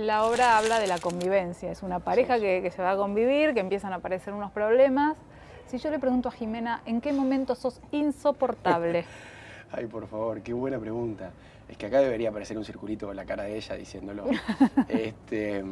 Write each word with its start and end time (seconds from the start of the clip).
La 0.00 0.24
obra 0.24 0.56
habla 0.56 0.78
de 0.78 0.86
la 0.86 0.98
convivencia, 0.98 1.70
es 1.70 1.82
una 1.82 1.98
pareja 1.98 2.38
que, 2.38 2.62
que 2.62 2.70
se 2.70 2.80
va 2.80 2.92
a 2.92 2.96
convivir, 2.96 3.52
que 3.52 3.60
empiezan 3.60 3.92
a 3.92 3.96
aparecer 3.96 4.32
unos 4.32 4.50
problemas. 4.50 5.14
Si 5.66 5.76
yo 5.76 5.90
le 5.90 5.98
pregunto 5.98 6.30
a 6.30 6.32
Jimena, 6.32 6.80
¿en 6.86 7.02
qué 7.02 7.12
momento 7.12 7.54
sos 7.54 7.82
insoportable? 7.92 9.04
Ay, 9.72 9.86
por 9.86 10.06
favor, 10.06 10.40
qué 10.40 10.54
buena 10.54 10.78
pregunta. 10.78 11.32
Es 11.68 11.76
que 11.76 11.84
acá 11.86 12.00
debería 12.00 12.30
aparecer 12.30 12.56
un 12.56 12.64
circulito 12.64 13.08
con 13.08 13.14
la 13.14 13.26
cara 13.26 13.42
de 13.44 13.56
ella 13.56 13.74
diciéndolo. 13.76 14.24
este, 14.88 15.62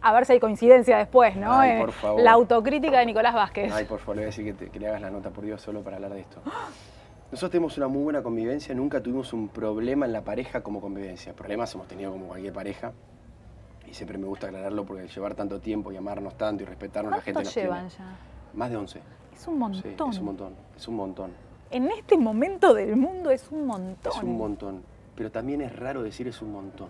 A 0.00 0.12
ver 0.12 0.24
si 0.24 0.34
hay 0.34 0.40
coincidencia 0.40 0.96
después, 0.96 1.34
¿no? 1.34 1.52
Ay, 1.52 1.70
Eh, 1.72 1.80
por 1.80 1.90
favor. 1.92 2.22
La 2.22 2.30
autocrítica 2.32 3.00
de 3.00 3.06
Nicolás 3.06 3.34
Vázquez. 3.34 3.72
ay, 3.72 3.86
por 3.86 3.98
favor, 3.98 4.16
le 4.16 4.20
voy 4.20 4.26
a 4.26 4.26
decir 4.26 4.44
que, 4.44 4.52
te- 4.52 4.70
que 4.70 4.78
le 4.78 4.86
hagas 4.86 5.00
la 5.02 5.10
nota, 5.10 5.30
por 5.30 5.44
Dios, 5.44 5.60
solo 5.60 5.82
para 5.82 5.96
hablar 5.96 6.12
de 6.14 6.20
esto. 6.20 6.40
Nosotros 7.32 7.50
tenemos 7.50 7.76
una 7.76 7.88
muy 7.88 8.04
buena 8.04 8.22
convivencia, 8.22 8.72
nunca 8.74 9.02
tuvimos 9.02 9.32
un 9.32 9.48
problema 9.48 10.06
en 10.06 10.12
la 10.12 10.20
pareja 10.22 10.62
como 10.62 10.80
convivencia. 10.80 11.32
Problemas 11.32 11.74
hemos 11.74 11.88
tenido 11.88 12.12
como 12.12 12.26
cualquier 12.28 12.52
pareja. 12.52 12.92
Y 13.92 13.94
siempre 13.94 14.16
me 14.16 14.26
gusta 14.26 14.46
aclararlo 14.46 14.86
porque 14.86 15.06
llevar 15.06 15.34
tanto 15.34 15.60
tiempo 15.60 15.92
y 15.92 15.96
amarnos 15.98 16.38
tanto 16.38 16.62
y 16.62 16.66
respetarnos 16.66 17.10
la 17.10 17.20
gente 17.20 17.42
¿Cuánto 17.42 17.48
nos 17.48 17.54
llevan 17.54 17.88
tiene. 17.88 18.04
ya? 18.10 18.16
Más 18.54 18.70
de 18.70 18.76
11. 18.78 19.00
Es 19.34 19.46
un 19.46 19.58
montón. 19.58 19.82
Sí, 19.82 19.88
es 19.90 20.18
un 20.18 20.24
montón, 20.24 20.54
es 20.74 20.88
un 20.88 20.96
montón. 20.96 21.30
En 21.70 21.90
este 21.90 22.16
momento 22.16 22.72
del 22.72 22.96
mundo 22.96 23.30
es 23.30 23.50
un 23.50 23.66
montón. 23.66 24.12
Es 24.16 24.22
un 24.22 24.38
montón. 24.38 24.82
Pero 25.14 25.30
también 25.30 25.60
es 25.60 25.76
raro 25.76 26.02
decir 26.02 26.26
es 26.26 26.40
un 26.40 26.52
montón. 26.52 26.88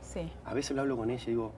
Sí. 0.00 0.30
A 0.44 0.54
veces 0.54 0.76
lo 0.76 0.82
hablo 0.82 0.96
con 0.96 1.10
ella 1.10 1.24
y 1.24 1.30
digo, 1.30 1.50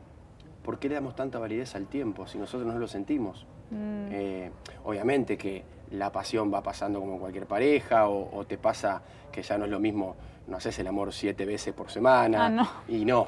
¿por 0.65 0.79
qué 0.79 0.88
le 0.88 0.95
damos 0.95 1.15
tanta 1.15 1.38
validez 1.38 1.74
al 1.74 1.88
tiempo 1.88 2.27
si 2.27 2.38
nosotros 2.38 2.73
no 2.73 2.79
lo 2.79 2.88
sentimos? 2.88 3.45
Mm. 3.71 4.09
Eh, 4.13 4.51
obviamente 4.85 5.37
que 5.37 5.63
la 5.91 6.10
pasión 6.10 6.51
va 6.51 6.63
pasando 6.63 7.01
como 7.01 7.15
en 7.15 7.19
cualquier 7.19 7.45
pareja 7.45 8.09
o, 8.09 8.35
o 8.35 8.47
te 8.47 8.57
pasa 8.57 9.02
que 9.30 9.43
ya 9.43 9.59
no 9.59 9.66
es 9.66 9.71
lo 9.71 9.79
mismo, 9.79 10.16
no 10.47 10.57
haces 10.57 10.79
el 10.79 10.87
amor 10.87 11.13
siete 11.13 11.45
veces 11.45 11.74
por 11.74 11.91
semana. 11.91 12.47
Ah, 12.47 12.49
no. 12.49 12.66
Y 12.88 13.05
no, 13.05 13.27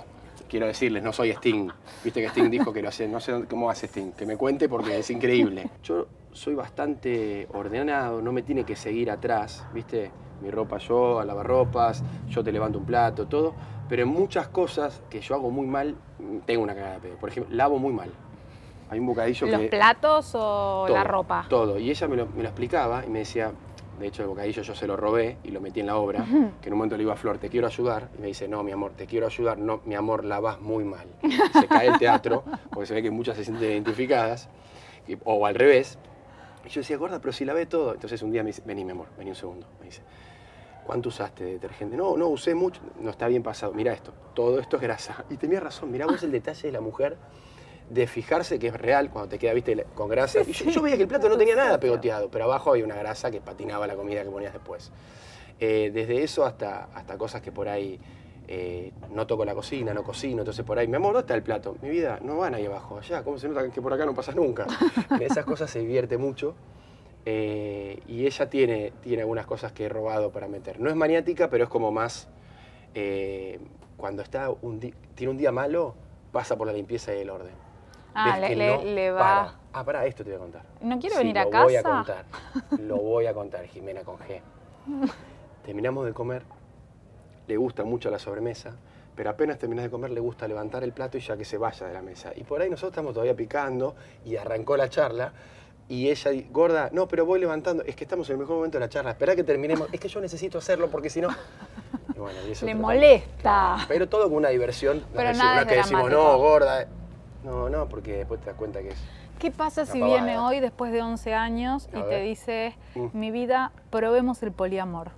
quiero 0.48 0.66
decirles, 0.66 1.02
no 1.02 1.12
soy 1.12 1.30
Sting. 1.30 1.68
Viste 2.02 2.20
que 2.20 2.28
Sting 2.28 2.50
dijo 2.50 2.72
que 2.72 2.82
lo 2.82 2.88
hace, 2.88 3.06
no 3.06 3.20
sé 3.20 3.44
cómo 3.48 3.70
hace 3.70 3.86
Sting, 3.86 4.12
que 4.12 4.26
me 4.26 4.36
cuente 4.36 4.68
porque 4.68 4.98
es 4.98 5.10
increíble. 5.10 5.70
Yo 5.82 6.06
soy 6.32 6.54
bastante 6.54 7.46
ordenado, 7.52 8.20
no 8.22 8.32
me 8.32 8.42
tiene 8.42 8.64
que 8.64 8.76
seguir 8.76 9.10
atrás, 9.10 9.66
¿viste? 9.72 10.10
Mi 10.42 10.50
ropa 10.50 10.78
yo, 10.78 11.20
a 11.20 11.24
lavar 11.24 11.46
ropas, 11.46 12.02
yo 12.28 12.42
te 12.44 12.52
levanto 12.52 12.78
un 12.78 12.84
plato, 12.84 13.26
todo. 13.26 13.54
Pero 13.88 14.02
en 14.02 14.08
muchas 14.08 14.48
cosas 14.48 15.02
que 15.10 15.20
yo 15.20 15.34
hago 15.34 15.50
muy 15.50 15.66
mal, 15.66 15.96
tengo 16.46 16.62
una 16.62 16.74
cagada 16.74 16.94
de 16.94 17.00
pedo. 17.00 17.16
Por 17.16 17.30
ejemplo, 17.30 17.54
lavo 17.54 17.78
muy 17.78 17.92
mal. 17.92 18.10
Hay 18.90 19.00
un 19.00 19.06
bocadillo 19.06 19.46
¿Los 19.46 19.60
que... 19.60 19.68
platos 19.68 20.32
o 20.34 20.86
la 20.88 21.04
ropa? 21.04 21.46
Todo. 21.48 21.78
Y 21.78 21.90
ella 21.90 22.08
me 22.08 22.16
lo, 22.16 22.26
me 22.26 22.42
lo 22.42 22.48
explicaba 22.48 23.04
y 23.04 23.10
me 23.10 23.20
decía, 23.20 23.52
de 23.98 24.06
hecho 24.06 24.22
el 24.22 24.28
bocadillo 24.28 24.62
yo 24.62 24.74
se 24.74 24.86
lo 24.86 24.96
robé 24.96 25.36
y 25.44 25.50
lo 25.50 25.60
metí 25.60 25.80
en 25.80 25.86
la 25.86 25.96
obra, 25.96 26.24
que 26.62 26.68
en 26.68 26.72
un 26.72 26.78
momento 26.78 26.96
le 26.96 27.02
iba 27.02 27.12
a 27.12 27.16
Flor, 27.16 27.38
te 27.38 27.48
quiero 27.48 27.66
ayudar. 27.66 28.08
Y 28.16 28.20
me 28.20 28.26
dice, 28.28 28.48
no, 28.48 28.62
mi 28.62 28.72
amor, 28.72 28.92
te 28.92 29.06
quiero 29.06 29.26
ayudar. 29.26 29.58
No, 29.58 29.80
mi 29.84 29.94
amor, 29.94 30.24
la 30.24 30.40
vas 30.40 30.60
muy 30.60 30.84
mal. 30.84 31.06
Se 31.52 31.66
cae 31.66 31.88
el 31.88 31.98
teatro, 31.98 32.44
porque 32.70 32.86
se 32.86 32.94
ve 32.94 33.02
que 33.02 33.10
muchas 33.10 33.36
se 33.36 33.44
sienten 33.44 33.70
identificadas, 33.70 34.48
y- 35.06 35.16
o 35.24 35.44
al 35.46 35.54
revés. 35.54 35.98
Y 36.64 36.68
yo 36.70 36.80
decía, 36.80 36.96
gorda, 36.96 37.18
pero 37.20 37.32
si 37.32 37.44
la 37.44 37.52
ve 37.54 37.66
todo. 37.66 37.94
Entonces 37.94 38.22
un 38.22 38.30
día 38.30 38.42
me 38.42 38.48
dice, 38.48 38.62
vení, 38.64 38.84
mi 38.84 38.92
amor, 38.92 39.06
vení 39.16 39.30
un 39.30 39.36
segundo. 39.36 39.66
Me 39.80 39.86
dice, 39.86 40.02
¿cuánto 40.86 41.08
usaste 41.08 41.44
de 41.44 41.52
detergente? 41.52 41.96
No, 41.96 42.16
no, 42.16 42.28
usé 42.28 42.54
mucho. 42.54 42.80
No 43.00 43.10
está 43.10 43.26
bien 43.28 43.42
pasado. 43.42 43.72
Mira 43.74 43.92
esto, 43.92 44.12
todo 44.34 44.58
esto 44.58 44.76
es 44.76 44.82
grasa. 44.82 45.24
Y 45.30 45.36
tenía 45.36 45.60
razón, 45.60 45.90
mirá 45.90 46.06
vos 46.06 46.22
el 46.22 46.30
detalle 46.32 46.62
de 46.68 46.72
la 46.72 46.80
mujer 46.80 47.16
de 47.90 48.06
fijarse 48.06 48.58
que 48.58 48.68
es 48.68 48.74
real 48.74 49.10
cuando 49.10 49.30
te 49.30 49.38
queda, 49.38 49.54
viste, 49.54 49.84
con 49.94 50.08
grasa. 50.08 50.40
Y 50.46 50.52
yo, 50.52 50.70
yo 50.70 50.82
veía 50.82 50.96
que 50.96 51.02
el 51.02 51.08
plato 51.08 51.28
no 51.28 51.36
tenía 51.36 51.56
nada 51.56 51.80
pegoteado, 51.80 52.30
pero 52.30 52.44
abajo 52.44 52.70
había 52.70 52.84
una 52.84 52.96
grasa 52.96 53.30
que 53.30 53.40
patinaba 53.40 53.86
la 53.86 53.96
comida 53.96 54.22
que 54.22 54.30
ponías 54.30 54.52
después. 54.52 54.92
Eh, 55.60 55.90
desde 55.92 56.22
eso 56.22 56.44
hasta, 56.44 56.84
hasta 56.94 57.18
cosas 57.18 57.42
que 57.42 57.50
por 57.50 57.68
ahí 57.68 57.98
eh, 58.46 58.92
no 59.10 59.26
toco 59.26 59.44
la 59.44 59.54
cocina, 59.54 59.92
no 59.92 60.04
cocino, 60.04 60.42
entonces 60.42 60.64
por 60.64 60.78
ahí, 60.78 60.86
mi 60.86 60.96
amor, 60.96 61.14
¿dónde 61.14 61.24
está 61.24 61.34
el 61.34 61.42
plato? 61.42 61.76
Mi 61.82 61.88
vida, 61.88 62.20
no 62.22 62.38
van 62.38 62.54
ahí 62.54 62.66
abajo, 62.66 62.98
allá, 62.98 63.24
¿cómo 63.24 63.38
se 63.38 63.48
nota 63.48 63.68
que 63.70 63.82
por 63.82 63.92
acá 63.92 64.06
no 64.06 64.14
pasas 64.14 64.36
nunca? 64.36 64.66
En 65.10 65.22
esas 65.22 65.44
cosas 65.44 65.70
se 65.70 65.80
divierte 65.80 66.16
mucho. 66.16 66.54
eh, 67.26 68.00
y 68.06 68.24
ella 68.26 68.48
tiene, 68.48 68.92
tiene 69.02 69.22
algunas 69.22 69.46
cosas 69.46 69.72
que 69.72 69.86
he 69.86 69.88
robado 69.88 70.30
para 70.30 70.46
meter. 70.46 70.78
No 70.78 70.88
es 70.90 70.96
maniática, 70.96 71.50
pero 71.50 71.64
es 71.64 71.70
como 71.70 71.90
más. 71.90 72.28
cuando 73.96 74.22
está 74.22 74.50
un 74.50 74.78
tiene 75.14 75.30
un 75.30 75.36
día 75.36 75.50
malo, 75.52 75.94
pasa 76.32 76.56
por 76.56 76.66
la 76.68 76.72
limpieza 76.72 77.14
y 77.14 77.20
el 77.20 77.30
orden. 77.30 77.67
Ah, 78.20 78.38
le, 78.38 78.56
no 78.56 78.82
le 78.84 79.10
va. 79.12 79.18
para. 79.18 79.54
Ah, 79.72 79.84
pará, 79.84 80.06
esto 80.06 80.24
te 80.24 80.30
voy 80.30 80.36
a 80.36 80.40
contar. 80.40 80.62
¿No 80.80 80.98
quiere 80.98 81.14
Sí, 81.16 81.20
venir 81.22 81.38
a 81.38 81.44
lo 81.44 81.50
casa? 81.50 81.64
voy 81.64 81.76
a 81.76 81.82
contar. 81.82 82.24
Lo 82.80 82.96
voy 82.96 83.26
a 83.26 83.34
contar, 83.34 83.64
Jimena 83.66 84.00
con 84.02 84.16
G. 84.18 84.40
Terminamos 85.64 86.06
de 86.06 86.12
comer, 86.14 86.42
le 87.46 87.56
gusta 87.56 87.84
mucho 87.84 88.10
la 88.10 88.18
sobremesa, 88.18 88.72
pero 89.14 89.30
apenas 89.30 89.58
terminas 89.58 89.84
de 89.84 89.90
comer 89.90 90.10
le 90.10 90.20
gusta 90.20 90.48
levantar 90.48 90.82
el 90.82 90.92
plato 90.92 91.18
y 91.18 91.20
ya 91.20 91.36
que 91.36 91.44
se 91.44 91.58
vaya 91.58 91.86
de 91.86 91.92
la 91.92 92.02
mesa. 92.02 92.32
Y 92.34 92.44
por 92.44 92.60
ahí 92.62 92.70
nosotros 92.70 92.92
estamos 92.92 93.12
todavía 93.12 93.34
picando 93.36 93.94
y 94.24 94.36
arrancó 94.36 94.76
la 94.76 94.88
charla 94.88 95.32
y 95.88 96.08
ella, 96.10 96.30
gorda, 96.50 96.90
no, 96.92 97.08
pero 97.08 97.24
voy 97.26 97.40
levantando, 97.40 97.82
es 97.84 97.96
que 97.96 98.04
estamos 98.04 98.28
en 98.28 98.34
el 98.34 98.40
mejor 98.40 98.56
momento 98.56 98.78
de 98.78 98.84
la 98.84 98.88
charla, 98.88 99.10
espera 99.12 99.34
que 99.36 99.44
terminemos, 99.44 99.88
es 99.92 100.00
que 100.00 100.08
yo 100.08 100.20
necesito 100.20 100.58
hacerlo 100.58 100.88
porque 100.90 101.10
si 101.10 101.20
no... 101.20 101.28
Bueno, 102.18 102.36
Le 102.62 102.74
molesta. 102.74 103.28
Claro, 103.40 103.82
Pero 103.86 104.08
todo 104.08 104.24
con 104.24 104.34
una 104.38 104.48
diversión. 104.48 104.98
No 104.98 105.06
Pero 105.14 105.30
es 105.30 105.38
nada 105.38 105.52
una 105.52 105.60
es 105.62 105.66
que 105.68 105.76
decimos, 105.76 106.10
no, 106.10 106.36
gorda. 106.36 106.88
No, 107.44 107.68
no, 107.70 107.88
porque 107.88 108.16
después 108.18 108.40
te 108.40 108.46
das 108.46 108.56
cuenta 108.56 108.80
que 108.82 108.88
es... 108.88 108.98
¿Qué 109.38 109.50
pasa 109.52 109.86
si 109.86 110.00
pavada. 110.00 110.22
viene 110.24 110.38
hoy 110.38 110.58
después 110.60 110.92
de 110.92 111.00
11 111.02 111.34
años 111.34 111.88
A 111.92 111.98
y 111.98 112.02
te 112.02 112.20
dice, 112.22 112.76
Mm. 112.94 113.06
mi 113.12 113.30
vida, 113.30 113.72
probemos 113.90 114.42
el 114.42 114.50
poliamor? 114.52 115.12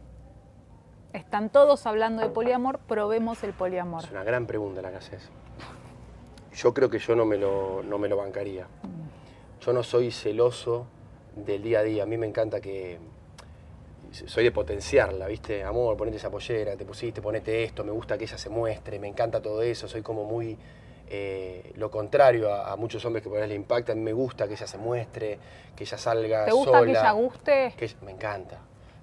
Están 1.13 1.49
todos 1.51 1.87
hablando 1.87 2.23
de 2.23 2.29
poliamor, 2.29 2.79
probemos 2.87 3.43
el 3.43 3.53
poliamor. 3.53 4.05
Es 4.05 4.11
una 4.11 4.23
gran 4.23 4.47
pregunta 4.47 4.81
la 4.83 4.91
que 4.91 4.97
haces. 4.99 5.29
Yo 6.55 6.75
creo 6.75 6.91
que 6.91 6.99
yo 6.99 7.17
no 7.17 7.25
me 7.25 7.37
lo, 7.37 7.83
no 7.83 7.99
me 7.99 8.09
lo 8.09 8.17
bancaría. 8.17 8.67
Yo 9.61 9.73
no 9.73 9.83
soy 9.83 10.11
celoso 10.13 10.87
del 11.35 11.63
día 11.63 11.81
a 11.81 11.83
día. 11.83 12.03
A 12.05 12.07
mí 12.07 12.17
me 12.17 12.27
encanta 12.27 12.61
que. 12.61 12.99
Soy 14.13 14.43
de 14.45 14.51
potenciarla, 14.51 15.27
¿viste? 15.29 15.63
Amor, 15.63 15.97
ponete 15.97 16.17
esa 16.17 16.31
pollera, 16.31 16.77
te 16.77 16.85
pusiste, 16.85 17.23
ponete 17.23 17.63
esto, 17.63 17.85
me 17.85 17.93
gusta 17.93 18.19
que 18.19 18.25
ella 18.25 18.37
se 18.39 18.51
muestre, 18.51 18.99
me 18.99 19.07
encanta 19.07 19.41
todo 19.41 19.63
eso. 19.63 19.89
Soy 19.89 20.03
como 20.03 20.25
muy. 20.25 20.57
Eh, 21.11 21.73
lo 21.77 21.91
contrario 21.91 22.53
a, 22.55 22.73
a 22.73 22.77
muchos 22.77 23.05
hombres 23.05 23.23
que 23.23 23.29
por 23.29 23.41
ahí 23.43 23.49
le 23.49 23.55
impacta. 23.57 23.93
A 23.93 23.95
mí 23.95 24.01
me 24.01 24.13
gusta 24.13 24.47
que 24.47 24.55
ella 24.55 24.67
se 24.67 24.79
muestre, 24.79 25.39
que 25.77 25.85
ella 25.85 25.99
salga 25.99 26.45
¿Te 26.45 26.53
gusta 26.53 26.71
sola. 26.79 26.85
que 26.85 26.91
ella 26.99 27.11
guste? 27.13 27.75
Que 27.77 27.85
ella- 27.87 27.97
me 28.03 28.13
encanta. 28.13 28.59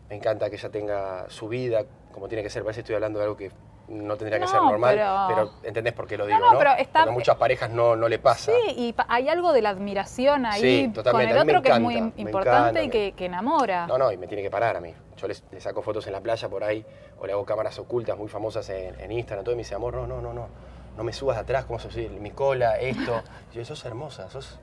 Me 0.09 0.15
encanta 0.15 0.49
que 0.49 0.55
ella 0.55 0.69
tenga 0.69 1.25
su 1.29 1.47
vida 1.49 1.83
como 2.13 2.27
tiene 2.27 2.41
que 2.43 2.49
ser. 2.49 2.63
Parece 2.63 2.77
que 2.79 2.81
estoy 2.83 2.95
hablando 2.95 3.19
de 3.19 3.25
algo 3.25 3.37
que 3.37 3.51
no 3.89 4.17
tendría 4.17 4.37
que 4.39 4.45
No, 4.45 4.51
ser 4.51 4.61
normal, 4.61 4.95
pero- 4.95 5.25
pero... 5.27 5.51
entendés 5.63 5.93
por 5.93 6.07
qué 6.07 6.17
lo 6.17 6.25
digo, 6.25 6.39
no, 6.39 6.53
¿no? 6.53 6.57
pero 6.59 6.71
está- 6.71 6.99
Porque 7.01 7.09
a 7.09 7.13
muchas 7.13 7.35
parejas 7.37 7.69
no, 7.69 7.95
no 7.95 8.09
le 8.09 8.19
pasa. 8.19 8.51
Sí, 8.51 8.71
y 8.75 8.95
hay 9.07 9.29
algo 9.29 9.53
de 9.53 9.61
la 9.61 9.69
admiración 9.69 10.45
ahí 10.45 10.59
Sí, 10.61 10.93
con 10.93 11.21
el 11.21 11.37
otro 11.37 11.61
que 11.61 11.69
es 11.71 11.79
muy 11.79 11.95
encanta, 11.95 12.21
importante 12.21 12.83
y 12.83 12.89
que, 12.89 13.13
que 13.13 13.25
enamora. 13.25 13.87
No, 13.87 13.97
no, 13.97 14.11
y 14.11 14.17
me 14.17 14.27
tiene 14.27 14.43
que 14.43 14.49
parar 14.51 14.75
a 14.75 14.81
mí. 14.81 14.93
Yo 15.15 15.27
les- 15.27 15.43
le 15.51 15.61
saco 15.61 15.81
fotos 15.81 16.05
en 16.07 16.13
la 16.13 16.19
playa 16.21 16.49
por 16.49 16.63
ahí, 16.65 16.85
o 17.19 17.25
le 17.25 17.31
hago 17.33 17.45
cámaras 17.45 17.77
ocultas 17.79 18.17
muy 18.17 18.27
famosas 18.27 18.67
en, 18.69 18.99
en 18.99 19.11
Instagram, 19.11 19.45
todo, 19.45 19.53
y 19.53 19.57
me 19.57 19.61
dice, 19.63 19.75
amor, 19.75 19.93
no, 19.95 20.05
no, 20.05 20.19
no, 20.21 20.33
no, 20.33 20.47
no 20.97 21.03
me 21.03 21.13
subas 21.13 21.37
atrás, 21.37 21.65
¿cómo 21.65 21.79
sos? 21.79 21.95
Mi 21.95 22.31
cola, 22.31 22.77
esto. 22.79 23.21
Y 23.53 23.55
yo, 23.57 23.65
sos 23.65 23.83
hermosa, 23.85 24.29
sos... 24.29 24.59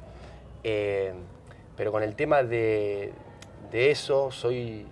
Eh, 0.64 1.12
pero 1.76 1.90
con 1.92 2.02
el 2.02 2.14
tema 2.14 2.42
de, 2.42 3.12
de 3.70 3.90
eso, 3.90 4.30
soy... 4.30 4.86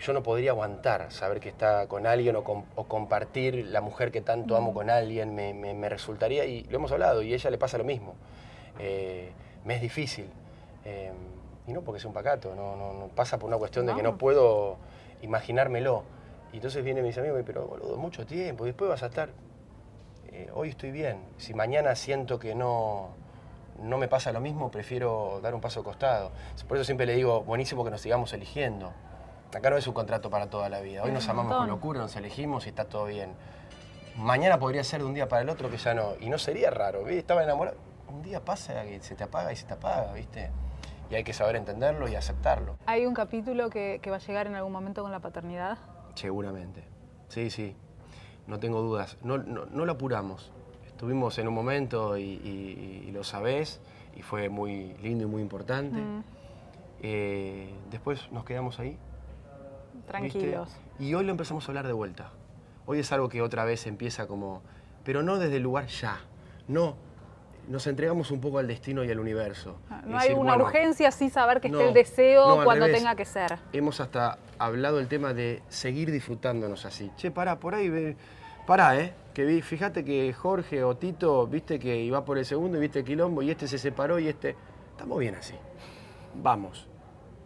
Yo 0.00 0.12
no 0.12 0.22
podría 0.22 0.50
aguantar 0.50 1.10
saber 1.12 1.40
que 1.40 1.48
está 1.48 1.86
con 1.86 2.06
alguien 2.06 2.36
o, 2.36 2.44
com- 2.44 2.64
o 2.76 2.84
compartir 2.84 3.66
la 3.68 3.80
mujer 3.80 4.10
que 4.12 4.20
tanto 4.20 4.54
amo 4.56 4.74
con 4.74 4.90
alguien, 4.90 5.34
me, 5.34 5.54
me- 5.54 5.72
me 5.72 5.88
resultaría, 5.88 6.44
y 6.44 6.64
lo 6.64 6.76
hemos 6.76 6.92
hablado, 6.92 7.22
y 7.22 7.32
a 7.32 7.36
ella 7.36 7.48
le 7.50 7.56
pasa 7.56 7.78
lo 7.78 7.84
mismo. 7.84 8.14
Eh, 8.78 9.30
me 9.64 9.76
es 9.76 9.80
difícil. 9.80 10.26
Eh, 10.84 11.10
y 11.66 11.72
no 11.72 11.80
porque 11.80 12.00
sea 12.00 12.08
un 12.08 12.14
pacato, 12.14 12.54
no, 12.54 12.76
no, 12.76 12.92
no 12.92 13.08
pasa 13.08 13.38
por 13.38 13.48
una 13.48 13.56
cuestión 13.56 13.86
de 13.86 13.94
que 13.94 14.02
No. 14.02 14.18
puedo 14.18 14.76
imaginármelo. 15.22 16.02
Y 16.52 16.56
entonces 16.56 16.84
vienen 16.84 17.02
mis 17.04 17.16
amigos 17.16 17.36
y 17.36 17.36
me 17.36 17.40
dicen, 17.42 17.54
pero 17.54 17.66
boludo, 17.66 17.96
mucho 17.96 18.26
tiempo, 18.26 18.64
y 18.64 18.68
después 18.68 18.90
vas 18.90 19.02
a 19.02 19.06
estar, 19.06 19.30
eh, 20.32 20.50
hoy 20.54 20.70
estoy 20.70 20.90
bien. 20.90 21.22
Si 21.38 21.54
mañana 21.54 21.94
siento 21.94 22.38
que 22.38 22.54
no, 22.54 23.10
no 23.80 23.98
me 23.98 24.08
pasa 24.08 24.32
lo 24.32 24.40
mismo, 24.40 24.70
prefiero 24.70 25.40
dar 25.42 25.54
un 25.54 25.60
paso 25.60 25.82
costado. 25.82 26.30
Por 26.68 26.76
eso 26.76 26.84
siempre 26.84 27.06
le 27.06 27.14
digo, 27.14 27.42
buenísimo 27.42 27.84
que 27.84 27.90
nos 27.90 28.00
sigamos 28.00 28.32
eligiendo. 28.32 28.92
Acá 29.54 29.70
no 29.70 29.76
es 29.76 29.86
un 29.86 29.94
contrato 29.94 30.30
para 30.30 30.48
toda 30.50 30.68
la 30.68 30.80
vida. 30.80 31.02
Hoy 31.02 31.12
nos 31.12 31.28
amamos 31.28 31.56
con 31.56 31.68
locura, 31.68 32.00
nos 32.00 32.16
elegimos 32.16 32.66
y 32.66 32.70
está 32.70 32.86
todo 32.86 33.06
bien. 33.06 33.32
Mañana 34.16 34.58
podría 34.58 34.82
ser 34.82 35.00
de 35.00 35.06
un 35.06 35.14
día 35.14 35.28
para 35.28 35.42
el 35.42 35.48
otro 35.48 35.70
que 35.70 35.76
ya 35.76 35.94
no. 35.94 36.14
Y 36.20 36.28
no 36.28 36.38
sería 36.38 36.70
raro, 36.70 37.00
¿viste? 37.04 37.18
Estaba 37.18 37.44
enamorado. 37.44 37.76
Un 38.08 38.22
día 38.22 38.44
pasa 38.44 38.84
que 38.84 39.00
se 39.00 39.14
te 39.14 39.24
apaga 39.24 39.52
y 39.52 39.56
se 39.56 39.66
te 39.66 39.74
apaga, 39.74 40.12
¿viste? 40.12 40.50
Y 41.10 41.14
hay 41.14 41.24
que 41.24 41.32
saber 41.32 41.56
entenderlo 41.56 42.08
y 42.08 42.16
aceptarlo. 42.16 42.76
Hay 42.86 43.06
un 43.06 43.14
capítulo 43.14 43.70
que, 43.70 44.00
que 44.02 44.10
va 44.10 44.16
a 44.16 44.20
llegar 44.20 44.46
en 44.46 44.54
algún 44.54 44.72
momento 44.72 45.02
con 45.02 45.12
la 45.12 45.20
paternidad. 45.20 45.78
Seguramente. 46.14 46.84
Sí, 47.28 47.50
sí. 47.50 47.76
No 48.46 48.58
tengo 48.58 48.80
dudas. 48.82 49.16
No, 49.22 49.38
no, 49.38 49.64
no 49.66 49.84
lo 49.86 49.92
apuramos. 49.92 50.50
Estuvimos 50.86 51.38
en 51.38 51.48
un 51.48 51.54
momento 51.54 52.16
y, 52.16 52.22
y- 52.22 53.04
y 53.08 53.10
lo 53.12 53.24
sabés, 53.24 53.80
y 54.16 54.22
fue 54.22 54.48
muy 54.48 54.94
lindo 55.02 55.24
y 55.24 55.26
muy 55.26 55.42
importante. 55.42 56.00
Mm, 56.00 56.22
Eh, 57.06 57.68
después 57.90 58.30
nos 58.32 58.44
quedamos 58.44 58.78
ahí. 58.78 58.96
¿viste? 59.94 60.06
tranquilos. 60.08 60.68
Y 60.98 61.12
hoy 61.14 61.24
lo 61.24 61.30
empezamos 61.32 61.66
a 61.68 61.70
hablar 61.72 61.86
de 61.86 61.92
vuelta. 61.92 62.30
Hoy 62.86 62.98
es 63.00 63.12
algo 63.12 63.28
que 63.28 63.42
otra 63.42 63.64
vez 63.64 63.86
empieza 63.86 64.26
como 64.26 64.62
pero 65.04 65.22
no 65.22 65.38
desde 65.38 65.56
el 65.56 65.62
lugar 65.62 65.86
ya. 65.88 66.18
No, 66.68 66.94
nos 67.68 67.86
entregamos 67.86 68.30
un 68.30 68.40
poco 68.40 68.58
al 68.58 68.66
destino 68.66 69.04
y 69.04 69.10
al 69.10 69.18
universo. 69.18 69.78
Ah, 69.90 70.02
No 70.06 70.16
hay 70.18 70.28
decir, 70.28 70.38
una 70.38 70.52
bueno, 70.54 70.64
urgencia, 70.64 71.10
sí 71.10 71.30
saber 71.30 71.60
que 71.60 71.68
no, 71.68 71.78
esté 71.78 71.88
el 71.88 71.94
deseo 71.94 72.56
no, 72.58 72.64
cuando 72.64 72.86
revés. 72.86 73.00
tenga 73.00 73.14
que 73.16 73.24
ser. 73.24 73.58
Hemos 73.72 74.00
hasta 74.00 74.38
hablado 74.58 75.00
el 75.00 75.08
tema 75.08 75.32
de 75.32 75.62
seguir 75.68 76.10
disfrutándonos 76.10 76.84
así. 76.84 77.10
Che, 77.16 77.30
pará, 77.30 77.58
por 77.58 77.74
ahí 77.74 77.88
ve. 77.88 78.16
Pará, 78.66 78.98
¿eh? 78.98 79.12
Que 79.34 79.44
vi, 79.44 79.60
fíjate 79.62 80.04
que 80.04 80.32
Jorge 80.32 80.84
o 80.84 80.96
Tito, 80.96 81.46
viste 81.46 81.78
que 81.78 81.96
iba 81.96 82.24
por 82.24 82.38
el 82.38 82.44
segundo 82.46 82.78
y 82.78 82.80
viste 82.80 83.00
el 83.00 83.04
quilombo 83.04 83.42
y 83.42 83.50
este 83.50 83.66
se 83.68 83.78
separó 83.78 84.18
y 84.18 84.28
este. 84.28 84.56
Estamos 84.92 85.18
bien 85.18 85.34
así. 85.34 85.54
Vamos. 86.34 86.88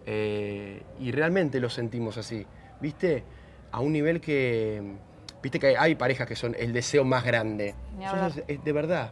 Eh, 0.06 0.82
y 1.00 1.12
realmente 1.12 1.60
lo 1.60 1.68
sentimos 1.70 2.16
así. 2.18 2.46
¿Viste? 2.80 3.24
A 3.72 3.80
un 3.80 3.92
nivel 3.92 4.20
que. 4.20 4.82
Viste 5.42 5.58
que 5.58 5.68
hay, 5.68 5.74
hay 5.76 5.94
parejas 5.94 6.26
que 6.26 6.34
son 6.36 6.54
el 6.58 6.72
deseo 6.72 7.04
más 7.04 7.24
grande. 7.24 7.74
Eh, 8.48 8.58
de 8.62 8.72
verdad. 8.72 9.10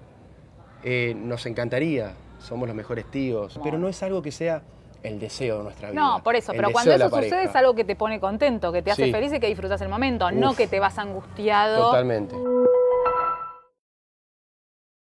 Eh, 0.89 1.15
nos 1.17 1.45
encantaría. 1.47 2.15
Somos 2.39 2.69
los 2.69 2.77
mejores 2.77 3.07
tíos. 3.11 3.59
Pero 3.63 3.77
no 3.77 3.89
es 3.89 4.01
algo 4.05 4.23
que 4.23 4.31
sea 4.31 4.63
el 5.03 5.19
deseo 5.19 5.59
de 5.59 5.65
nuestra 5.65 5.91
vida. 5.91 6.01
No, 6.01 6.23
por 6.23 6.37
eso, 6.37 6.53
pero 6.57 6.71
cuando 6.71 6.93
eso 6.93 7.09
sucede 7.11 7.31
pareja. 7.31 7.51
es 7.51 7.57
algo 7.57 7.75
que 7.75 7.85
te 7.85 7.97
pone 7.97 8.21
contento, 8.21 8.71
que 8.73 8.83
te 8.83 8.93
hace 8.93 9.07
Sí. 9.07 9.13
feliz 9.13 9.33
y 9.33 9.41
que 9.41 9.49
disfrutas 9.49 9.81
el 9.81 9.89
momento, 9.89 10.31
no 10.31 10.55
que 10.55 10.69
te 10.69 10.79
vas 10.79 10.97
angustiado. 10.99 11.87
Totalmente. 11.87 12.35